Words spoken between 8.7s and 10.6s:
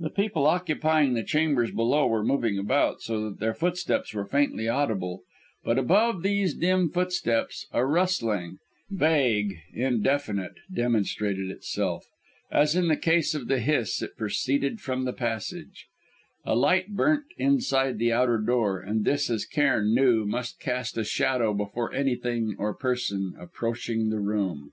vague, indefinite,